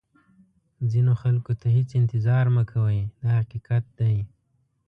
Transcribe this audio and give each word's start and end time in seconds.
ځینو 0.91 1.13
خلکو 1.21 1.51
ته 1.59 1.67
هېڅ 1.75 1.89
انتظار 2.01 2.45
مه 2.55 2.63
کوئ 2.71 2.99
دا 3.21 3.29
حقیقت 3.39 3.83
دی. 3.99 4.15